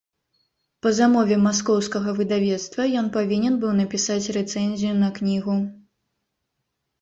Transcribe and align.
Па 0.85 0.91
замове 0.99 1.35
маскоўскага 1.41 2.15
выдавецтва 2.19 2.87
ён 3.01 3.11
павінен 3.19 3.53
быў 3.67 3.71
напісаць 3.81 4.31
рэцэнзію 4.39 4.93
на 5.05 5.09
кнігу. 5.21 5.55